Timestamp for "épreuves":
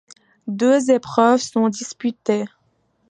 0.89-1.41